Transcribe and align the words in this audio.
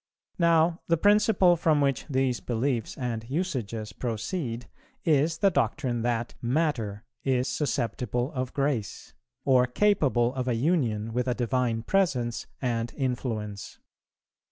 Now, 0.39 0.81
the 0.87 0.97
principle 0.97 1.55
from 1.55 1.79
which 1.79 2.07
these 2.09 2.39
beliefs 2.39 2.97
and 2.97 3.23
usages 3.29 3.93
proceed 3.93 4.67
is 5.05 5.37
the 5.37 5.51
doctrine 5.51 6.01
that 6.01 6.33
Matter 6.41 7.05
is 7.23 7.47
susceptible 7.47 8.31
of 8.31 8.51
grace, 8.51 9.13
or 9.45 9.67
capable 9.67 10.33
of 10.33 10.47
a 10.47 10.55
union 10.55 11.13
with 11.13 11.27
a 11.27 11.35
Divine 11.35 11.83
Presence 11.83 12.47
and 12.59 12.91
influence. 12.97 13.77